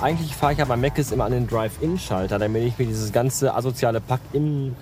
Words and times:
eigentlich 0.00 0.34
fahre 0.34 0.52
ich 0.52 0.58
ja 0.58 0.64
bei 0.64 0.76
Meckes 0.76 1.12
immer 1.12 1.24
an 1.24 1.32
den 1.32 1.46
Drive-In-Schalter, 1.46 2.38
damit 2.38 2.62
ich 2.64 2.78
mir 2.78 2.86
dieses 2.86 3.12
ganze 3.12 3.54
asoziale 3.54 4.00
Pack 4.00 4.20
im 4.32 4.76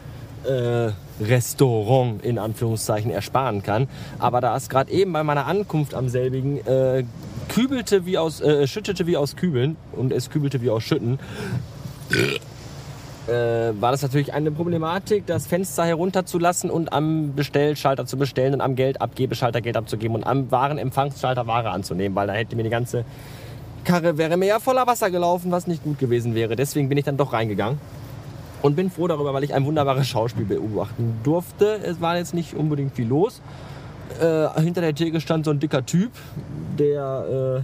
äh, 0.44 0.90
Restaurant 1.20 2.24
in 2.24 2.38
Anführungszeichen 2.38 3.10
ersparen 3.10 3.62
kann. 3.62 3.88
Aber 4.18 4.40
da 4.40 4.56
es 4.56 4.68
gerade 4.68 4.90
eben 4.90 5.12
bei 5.12 5.22
meiner 5.22 5.46
Ankunft 5.46 5.94
am 5.94 6.08
selbigen 6.08 6.64
äh, 6.66 7.04
kübelte 7.48 8.06
wie 8.06 8.18
aus, 8.18 8.40
äh, 8.40 8.66
schüttete 8.66 9.06
wie 9.06 9.16
aus 9.16 9.36
Kübeln 9.36 9.76
und 9.92 10.12
es 10.12 10.30
kübelte 10.30 10.60
wie 10.60 10.70
aus 10.70 10.82
Schütten, 10.82 11.18
äh, 13.28 13.32
war 13.80 13.90
das 13.90 14.02
natürlich 14.02 14.34
eine 14.34 14.50
Problematik, 14.50 15.26
das 15.26 15.46
Fenster 15.46 15.84
herunterzulassen 15.84 16.70
und 16.70 16.92
am 16.92 17.34
Bestellschalter 17.34 18.06
zu 18.06 18.16
bestellen 18.16 18.54
und 18.54 18.60
am 18.60 18.76
Geldabgebeschalter 18.76 19.60
Geld 19.60 19.76
abzugeben 19.76 20.16
und 20.16 20.24
am 20.24 20.50
Warenempfangsschalter 20.50 21.46
Ware 21.46 21.70
anzunehmen, 21.70 22.14
weil 22.14 22.26
da 22.26 22.34
hätte 22.34 22.54
mir 22.54 22.62
die 22.62 22.70
ganze 22.70 23.04
Karre 23.86 24.18
wäre 24.18 24.36
mir 24.36 24.46
ja 24.46 24.58
voller 24.58 24.86
Wasser 24.86 25.10
gelaufen, 25.10 25.50
was 25.50 25.66
nicht 25.66 25.82
gut 25.82 25.98
gewesen 25.98 26.34
wäre. 26.34 26.56
Deswegen 26.56 26.90
bin 26.90 26.98
ich 26.98 27.04
dann 27.04 27.16
doch 27.16 27.32
reingegangen 27.32 27.78
und 28.60 28.76
bin 28.76 28.90
froh 28.90 29.06
darüber, 29.06 29.32
weil 29.32 29.44
ich 29.44 29.54
ein 29.54 29.64
wunderbares 29.64 30.06
Schauspiel 30.06 30.44
beobachten 30.44 31.18
durfte. 31.22 31.80
Es 31.82 32.00
war 32.00 32.18
jetzt 32.18 32.34
nicht 32.34 32.54
unbedingt 32.54 32.94
viel 32.94 33.06
los. 33.06 33.40
Äh, 34.20 34.60
hinter 34.60 34.80
der 34.82 34.94
Theke 34.94 35.20
stand 35.20 35.44
so 35.44 35.52
ein 35.52 35.60
dicker 35.60 35.86
Typ, 35.86 36.10
der 36.78 37.62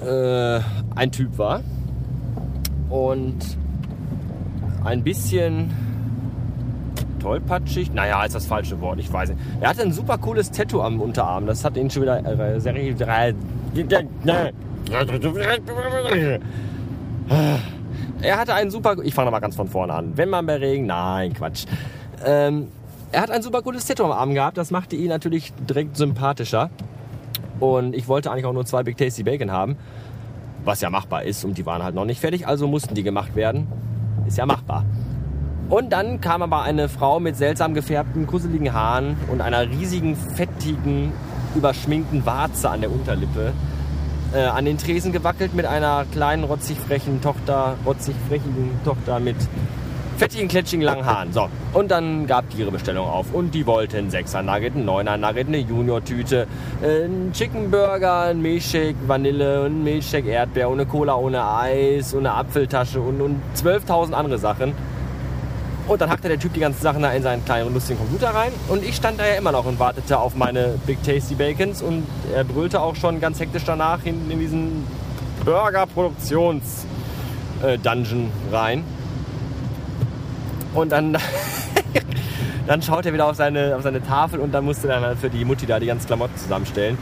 äh, 0.00 0.56
äh, 0.56 0.60
ein 0.94 1.12
Typ 1.12 1.38
war 1.38 1.60
und 2.88 3.38
ein 4.84 5.02
bisschen 5.02 5.70
tollpatschig. 7.20 7.92
Naja, 7.92 8.24
ist 8.24 8.34
das 8.34 8.46
falsche 8.46 8.80
Wort, 8.80 8.98
ich 8.98 9.12
weiß 9.12 9.30
nicht. 9.30 9.40
Er 9.60 9.70
hatte 9.70 9.82
ein 9.82 9.92
super 9.92 10.18
cooles 10.18 10.50
Tattoo 10.50 10.82
am 10.82 11.00
Unterarm. 11.00 11.46
Das 11.46 11.64
hat 11.64 11.76
ihn 11.76 11.90
schon 11.90 12.02
wieder 12.02 12.24
äh, 12.24 12.60
sehr. 12.60 12.74
Er 18.22 18.38
hatte 18.38 18.54
einen 18.54 18.70
super. 18.70 18.96
Ich 19.02 19.14
fange 19.14 19.30
mal 19.30 19.40
ganz 19.40 19.56
von 19.56 19.68
vorne 19.68 19.94
an. 19.94 20.16
Wenn 20.16 20.28
man 20.28 20.46
bei 20.46 20.56
Regen. 20.56 20.86
Nein, 20.86 21.32
Quatsch. 21.32 21.64
Ähm, 22.24 22.68
er 23.10 23.22
hat 23.22 23.30
ein 23.30 23.42
super 23.42 23.62
cooles 23.62 23.86
Tattoo 23.86 24.04
am 24.04 24.12
Arm 24.12 24.34
gehabt. 24.34 24.56
Das 24.56 24.70
machte 24.70 24.96
ihn 24.96 25.08
natürlich 25.08 25.52
direkt 25.68 25.96
sympathischer. 25.96 26.70
Und 27.60 27.94
ich 27.94 28.08
wollte 28.08 28.30
eigentlich 28.30 28.46
auch 28.46 28.52
nur 28.52 28.66
zwei 28.66 28.82
Big 28.82 28.96
Tasty 28.96 29.22
Bacon 29.22 29.50
haben. 29.50 29.76
Was 30.64 30.80
ja 30.80 30.90
machbar 30.90 31.24
ist. 31.24 31.44
Und 31.44 31.58
die 31.58 31.66
waren 31.66 31.82
halt 31.82 31.94
noch 31.94 32.04
nicht 32.04 32.20
fertig. 32.20 32.46
Also 32.46 32.68
mussten 32.68 32.94
die 32.94 33.02
gemacht 33.02 33.34
werden. 33.34 33.66
Ist 34.26 34.38
ja 34.38 34.46
machbar. 34.46 34.84
Und 35.68 35.92
dann 35.92 36.20
kam 36.20 36.42
aber 36.42 36.62
eine 36.62 36.88
Frau 36.88 37.18
mit 37.18 37.36
seltsam 37.36 37.72
gefärbten, 37.72 38.26
kusseligen 38.26 38.72
Haaren 38.74 39.16
und 39.30 39.40
einer 39.40 39.68
riesigen, 39.70 40.16
fettigen, 40.16 41.12
überschminkten 41.54 42.24
Warze 42.26 42.70
an 42.70 42.80
der 42.80 42.90
Unterlippe 42.90 43.52
äh, 44.34 44.44
an 44.44 44.64
den 44.64 44.78
Tresen 44.78 45.12
gewackelt 45.12 45.54
mit 45.54 45.66
einer 45.66 46.04
kleinen, 46.10 46.44
rotzig 46.44 46.78
frechen 46.78 47.20
Tochter, 47.20 47.76
rotzig 47.84 48.14
frechigen 48.28 48.80
Tochter 48.84 49.20
mit 49.20 49.36
fettigen, 50.16 50.48
kletschigen, 50.48 50.84
langen 50.84 51.04
Haaren. 51.04 51.32
So, 51.32 51.48
und 51.72 51.90
dann 51.90 52.26
gab 52.26 52.48
die 52.50 52.58
ihre 52.58 52.70
Bestellung 52.70 53.06
auf. 53.06 53.32
Und 53.32 53.54
die 53.54 53.66
wollten 53.66 54.08
6er 54.08 54.42
Nugget, 54.42 54.76
ein 54.76 54.88
9er 54.88 55.16
Nugget, 55.16 55.48
eine 55.48 55.58
Junior-Tüte, 55.58 56.46
einen 56.82 57.32
Chicken 57.32 57.70
Burger, 57.70 58.20
ein 58.20 58.40
Milchshake, 58.40 58.96
Vanille, 59.06 59.64
ein 59.66 59.82
Milchshake, 59.82 60.28
Erdbeer, 60.28 60.70
ohne 60.70 60.86
Cola, 60.86 61.16
ohne 61.16 61.44
Eis, 61.44 62.14
eine 62.14 62.32
Apfeltasche 62.32 63.00
und, 63.00 63.20
und 63.20 63.40
12.000 63.56 64.12
andere 64.12 64.38
Sachen. 64.38 64.74
Und 65.88 66.00
dann 66.00 66.10
hackte 66.10 66.28
der 66.28 66.38
Typ 66.38 66.54
die 66.54 66.60
ganzen 66.60 66.80
Sachen 66.80 67.02
da 67.02 67.12
in 67.12 67.22
seinen 67.22 67.44
kleinen 67.44 67.74
lustigen 67.74 67.98
Computer 67.98 68.30
rein. 68.30 68.52
Und 68.68 68.84
ich 68.84 68.94
stand 68.96 69.18
da 69.18 69.26
ja 69.26 69.34
immer 69.34 69.52
noch 69.52 69.64
und 69.64 69.78
wartete 69.78 70.18
auf 70.18 70.36
meine 70.36 70.78
Big 70.86 71.02
Tasty 71.02 71.34
Bacons. 71.34 71.82
Und 71.82 72.06
er 72.34 72.44
brüllte 72.44 72.80
auch 72.80 72.94
schon 72.94 73.20
ganz 73.20 73.40
hektisch 73.40 73.64
danach 73.64 74.02
hinten 74.02 74.30
in 74.30 74.38
diesen 74.38 74.86
Burger-Produktions-Dungeon 75.44 78.30
rein. 78.52 78.84
Und 80.74 80.92
dann, 80.92 81.18
dann 82.66 82.80
schaut 82.80 83.04
er 83.06 83.12
wieder 83.12 83.26
auf 83.26 83.36
seine, 83.36 83.76
auf 83.76 83.82
seine 83.82 84.02
Tafel 84.02 84.40
und 84.40 84.52
dann 84.52 84.64
musste 84.64 84.88
er 84.88 85.16
für 85.16 85.28
die 85.30 85.44
Mutti 85.44 85.66
da 85.66 85.80
die 85.80 85.86
ganzen 85.86 86.06
Klamotten 86.06 86.38
zusammenstellen. 86.38 86.96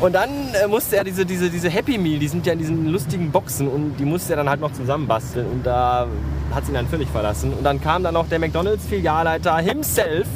Und 0.00 0.14
dann 0.14 0.28
äh, 0.62 0.66
musste 0.66 0.96
er 0.96 1.04
diese, 1.04 1.24
diese, 1.24 1.50
diese 1.50 1.70
Happy 1.70 1.98
Meal, 1.98 2.18
die 2.18 2.28
sind 2.28 2.46
ja 2.46 2.52
in 2.52 2.58
diesen 2.58 2.88
lustigen 2.88 3.30
Boxen 3.30 3.68
und 3.68 3.96
die 3.98 4.04
musste 4.04 4.32
er 4.32 4.36
dann 4.36 4.48
halt 4.48 4.60
noch 4.60 4.72
zusammenbasteln 4.72 5.46
und 5.46 5.64
da 5.64 6.06
hat 6.52 6.66
sie 6.66 6.72
ihn 6.72 6.74
dann 6.74 6.88
völlig 6.88 7.08
verlassen. 7.08 7.52
Und 7.52 7.64
dann 7.64 7.80
kam 7.80 8.02
dann 8.02 8.14
noch 8.14 8.28
der 8.28 8.38
McDonalds-Filialleiter 8.38 9.58
himself 9.58 10.26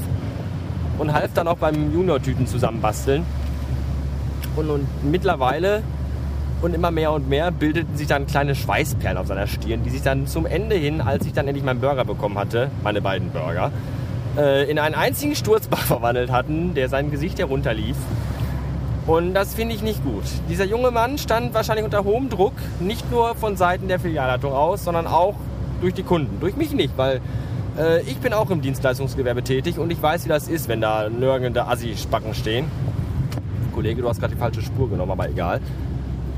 und 0.98 1.12
half 1.12 1.32
dann 1.34 1.48
auch 1.48 1.58
beim 1.58 1.92
Junior-Tüten 1.92 2.46
zusammenbasteln. 2.46 3.24
Und, 4.56 4.70
und 4.70 4.86
mittlerweile 5.02 5.82
und 6.62 6.74
immer 6.74 6.90
mehr 6.90 7.12
und 7.12 7.28
mehr 7.28 7.50
bildeten 7.50 7.96
sich 7.96 8.08
dann 8.08 8.26
kleine 8.26 8.54
Schweißperlen 8.54 9.16
auf 9.16 9.26
seiner 9.26 9.46
Stirn, 9.46 9.84
die 9.84 9.90
sich 9.90 10.02
dann 10.02 10.26
zum 10.26 10.46
Ende 10.46 10.76
hin, 10.76 11.00
als 11.00 11.24
ich 11.26 11.32
dann 11.32 11.46
endlich 11.46 11.64
meinen 11.64 11.80
Burger 11.80 12.04
bekommen 12.04 12.38
hatte, 12.38 12.70
meine 12.82 13.00
beiden 13.00 13.30
Burger, 13.30 13.70
äh, 14.36 14.68
in 14.68 14.78
einen 14.78 14.94
einzigen 14.94 15.36
Sturzbach 15.36 15.78
verwandelt 15.86 16.32
hatten, 16.32 16.74
der 16.74 16.88
sein 16.88 17.10
Gesicht 17.10 17.38
herunterlief. 17.38 17.96
Und 19.08 19.32
das 19.32 19.54
finde 19.54 19.74
ich 19.74 19.82
nicht 19.82 20.04
gut. 20.04 20.24
Dieser 20.50 20.66
junge 20.66 20.90
Mann 20.90 21.16
stand 21.16 21.54
wahrscheinlich 21.54 21.86
unter 21.86 22.04
hohem 22.04 22.28
Druck, 22.28 22.52
nicht 22.78 23.10
nur 23.10 23.34
von 23.36 23.56
Seiten 23.56 23.88
der 23.88 23.98
Filialleitung 23.98 24.52
aus, 24.52 24.84
sondern 24.84 25.06
auch 25.06 25.34
durch 25.80 25.94
die 25.94 26.02
Kunden. 26.02 26.38
Durch 26.40 26.56
mich 26.56 26.72
nicht, 26.72 26.92
weil 26.98 27.22
äh, 27.78 28.02
ich 28.02 28.18
bin 28.18 28.34
auch 28.34 28.50
im 28.50 28.60
Dienstleistungsgewerbe 28.60 29.42
tätig 29.42 29.78
und 29.78 29.90
ich 29.90 30.02
weiß, 30.02 30.26
wie 30.26 30.28
das 30.28 30.46
ist, 30.46 30.68
wenn 30.68 30.82
da 30.82 31.08
nörgelnde 31.08 31.66
Assi-Spacken 31.66 32.34
stehen. 32.34 32.66
Kollege, 33.74 34.02
du 34.02 34.08
hast 34.10 34.20
gerade 34.20 34.34
die 34.34 34.38
falsche 34.38 34.60
Spur 34.60 34.90
genommen, 34.90 35.12
aber 35.12 35.30
egal. 35.30 35.62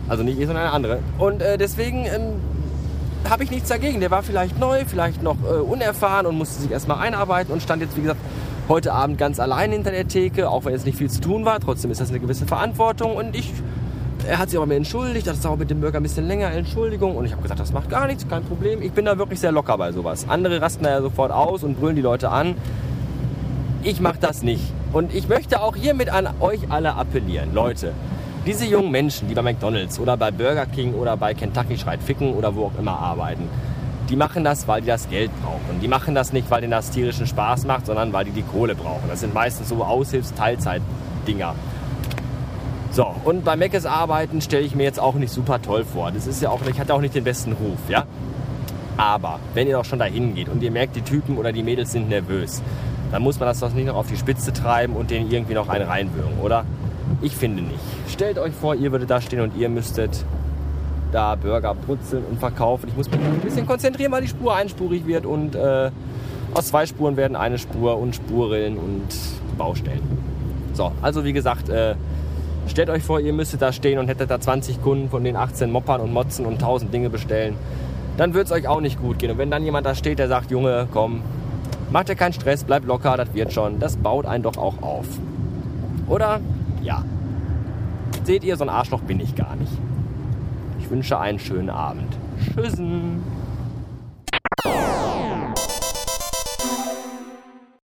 Also 0.09 0.23
nicht 0.23 0.39
ich, 0.39 0.47
sondern 0.47 0.67
eine 0.67 0.73
andere. 0.73 0.99
Und 1.19 1.43
äh, 1.43 1.59
deswegen 1.59 2.05
ähm, 2.05 2.35
habe 3.29 3.43
ich 3.43 3.51
nichts 3.51 3.69
dagegen. 3.69 3.99
Der 3.99 4.13
war 4.13 4.23
vielleicht 4.23 4.61
neu, 4.61 4.85
vielleicht 4.87 5.25
noch 5.25 5.39
äh, 5.43 5.55
unerfahren 5.55 6.25
und 6.25 6.39
musste 6.39 6.63
sich 6.63 6.71
erstmal 6.71 6.99
einarbeiten 6.99 7.53
und 7.53 7.63
stand 7.63 7.83
jetzt, 7.83 7.97
wie 7.97 8.03
gesagt, 8.03 8.21
heute 8.71 8.93
Abend 8.93 9.19
ganz 9.19 9.41
allein 9.41 9.73
hinter 9.73 9.91
der 9.91 10.09
Theke, 10.09 10.49
auch 10.49 10.65
wenn 10.65 10.73
jetzt 10.73 10.87
nicht 10.87 10.97
viel 10.97 11.11
zu 11.11 11.21
tun 11.21 11.45
war. 11.45 11.61
Trotzdem 11.61 11.91
ist 11.91 12.01
das 12.01 12.09
eine 12.09 12.21
gewisse 12.21 12.47
Verantwortung 12.47 13.17
und 13.17 13.37
ich 13.37 13.53
er 14.29 14.39
hat 14.39 14.51
sich 14.51 14.59
aber 14.59 14.67
mir 14.67 14.77
entschuldigt, 14.77 15.27
das 15.27 15.41
dauert 15.41 15.59
mit 15.59 15.71
dem 15.71 15.81
Burger 15.81 15.99
ein 15.99 16.03
bisschen 16.03 16.29
länger, 16.29 16.51
Entschuldigung. 16.53 17.17
Und 17.17 17.25
ich 17.25 17.33
habe 17.33 17.43
gesagt, 17.43 17.59
das 17.59 17.73
macht 17.73 17.89
gar 17.89 18.07
nichts, 18.07 18.29
kein 18.29 18.45
Problem. 18.45 18.83
Ich 18.83 18.93
bin 18.93 19.07
da 19.07 19.19
wirklich 19.19 19.41
sehr 19.41 19.51
locker 19.51 19.77
bei 19.79 19.93
sowas. 19.93 20.27
Andere 20.29 20.61
rasten 20.61 20.85
da 20.85 20.91
ja 20.91 21.01
sofort 21.01 21.33
aus 21.33 21.65
und 21.65 21.81
brüllen 21.81 21.97
die 21.97 22.03
Leute 22.03 22.31
an. 22.31 22.55
Ich 23.83 24.01
mache 24.01 24.19
das 24.21 24.43
nicht. 24.43 24.63
Und 24.93 25.15
ich 25.15 25.27
möchte 25.27 25.63
auch 25.63 25.75
hiermit 25.75 26.11
an 26.11 26.29
euch 26.41 26.61
alle 26.71 26.95
appellieren. 26.97 27.55
Leute, 27.55 27.93
diese 28.47 28.67
jungen 28.67 28.91
Menschen, 28.91 29.29
die 29.29 29.35
bei 29.35 29.43
McDonalds 29.43 29.99
oder 29.99 30.17
bei 30.17 30.31
Burger 30.31 30.67
King 30.67 30.95
oder 30.95 31.17
bei 31.17 31.33
Kentucky 31.35 31.79
Schreit 31.79 32.03
Ficken 32.03 32.35
oder 32.35 32.55
wo 32.55 32.67
auch 32.67 32.79
immer 32.79 32.99
arbeiten, 32.99 33.49
die 34.11 34.17
machen 34.17 34.43
das, 34.43 34.67
weil 34.67 34.81
die 34.81 34.89
das 34.89 35.09
Geld 35.09 35.31
brauchen. 35.43 35.81
Die 35.81 35.89
machen 35.89 36.15
das 36.15 36.33
nicht, 36.33 36.51
weil 36.51 36.61
denen 36.61 36.73
das 36.73 36.91
tierischen 36.91 37.27
Spaß 37.27 37.65
macht, 37.65 37.87
sondern 37.87 38.13
weil 38.13 38.25
die 38.25 38.33
die 38.33 38.43
Kohle 38.43 38.75
brauchen. 38.75 39.09
Das 39.09 39.21
sind 39.21 39.33
meistens 39.33 39.69
so 39.69 39.85
Aushilfs-Teilzeit-Dinger. 39.85 41.55
So, 42.91 43.07
und 43.25 43.45
bei 43.45 43.55
Meckes 43.55 43.87
arbeiten 43.87 44.41
stelle 44.41 44.65
ich 44.65 44.75
mir 44.75 44.83
jetzt 44.83 44.99
auch 44.99 45.15
nicht 45.15 45.33
super 45.33 45.63
toll 45.63 45.85
vor. 45.85 46.11
Das 46.11 46.27
ist 46.27 46.43
ja 46.43 46.51
auch, 46.51 46.61
ich 46.69 46.81
hatte 46.81 46.93
auch 46.93 47.01
nicht 47.01 47.15
den 47.15 47.23
besten 47.23 47.53
Ruf, 47.53 47.79
ja. 47.89 48.05
Aber 48.97 49.39
wenn 49.55 49.69
ihr 49.69 49.77
doch 49.77 49.85
schon 49.85 50.01
dahin 50.01 50.35
geht 50.35 50.49
und 50.49 50.61
ihr 50.61 50.73
merkt, 50.73 50.97
die 50.97 51.03
Typen 51.03 51.39
oder 51.39 51.53
die 51.53 51.63
Mädels 51.63 51.93
sind 51.93 52.09
nervös, 52.09 52.63
dann 53.13 53.23
muss 53.23 53.39
man 53.39 53.49
das 53.49 53.61
doch 53.61 53.73
nicht 53.73 53.87
noch 53.87 53.95
auf 53.95 54.09
die 54.09 54.17
Spitze 54.17 54.53
treiben 54.53 54.97
und 54.97 55.11
denen 55.11 55.31
irgendwie 55.31 55.55
noch 55.55 55.69
einen 55.69 55.89
reinwürgen, 55.89 56.41
oder? 56.41 56.65
Ich 57.23 57.37
finde 57.37 57.63
nicht. 57.63 57.79
Stellt 58.09 58.39
euch 58.39 58.53
vor, 58.55 58.75
ihr 58.75 58.91
würdet 58.91 59.09
da 59.09 59.21
stehen 59.21 59.41
und 59.41 59.57
ihr 59.57 59.69
müsstet 59.69 60.25
da 61.13 61.35
Burger 61.35 61.75
brutzeln 61.75 62.25
und 62.31 62.39
verkaufen. 62.39 62.89
Ich 62.89 62.97
muss 62.97 63.11
mich 63.11 63.21
ein 63.21 63.41
bisschen 63.41 63.67
konzentrieren, 63.67 64.13
weil 64.13 64.23
die 64.23 64.29
Spur 64.29 64.55
einspurig 64.55 65.07
wird 65.07 65.27
und 65.27 65.55
äh, 65.55 65.91
aus 66.55 66.69
zwei 66.69 66.87
Spuren 66.87 67.17
werden 67.17 67.37
eine 67.37 67.59
Spur 67.59 67.99
und 67.99 68.15
Spurrillen 68.15 68.77
und 68.77 69.09
Baustellen. 69.57 70.03
So, 70.73 70.93
also 71.03 71.25
wie 71.25 71.33
gesagt, 71.33 71.69
äh, 71.69 71.95
Stellt 72.71 72.89
euch 72.89 73.03
vor, 73.03 73.19
ihr 73.19 73.33
müsstet 73.33 73.63
da 73.63 73.73
stehen 73.73 73.99
und 73.99 74.07
hättet 74.07 74.31
da 74.31 74.41
20 74.41 74.81
Kunden 74.81 75.09
von 75.09 75.25
den 75.25 75.35
18 75.35 75.73
Moppern 75.73 76.01
und 76.01 76.13
Motzen 76.13 76.47
und 76.47 76.55
1000 76.55 76.95
Dinge 76.95 77.11
bestellen. 77.11 77.57
Dann 78.17 78.33
wird 78.33 78.47
es 78.47 78.53
euch 78.53 78.69
auch 78.69 78.81
nicht 78.81 79.01
gut 79.01 79.19
gehen. 79.19 79.33
Und 79.33 79.39
wenn 79.39 79.51
dann 79.51 79.65
jemand 79.65 79.87
da 79.87 79.97
steht, 79.97 80.21
der 80.21 80.29
sagt, 80.29 80.53
Junge, 80.53 80.87
komm, 80.93 81.23
macht 81.91 82.09
dir 82.09 82.15
keinen 82.15 82.33
Stress, 82.33 82.63
bleib 82.63 82.85
locker, 82.85 83.17
das 83.17 83.35
wird 83.35 83.53
schon. 83.53 83.81
Das 83.81 83.97
baut 83.97 84.25
einen 84.25 84.45
doch 84.45 84.57
auch 84.57 84.83
auf. 84.83 85.07
Oder? 86.07 86.41
Ja. 86.81 87.05
Seht 88.23 88.45
ihr, 88.45 88.57
so 88.57 88.63
ein 88.63 88.71
Arschloch 88.71 89.01
bin 89.01 89.19
ich 89.19 89.35
gar 89.35 89.57
nicht. 89.57 89.73
Ich 90.81 90.91
wünsche 90.91 91.19
einen 91.19 91.39
schönen 91.39 91.71
Abend. 91.71 92.17
Tschüssen. 92.55 93.23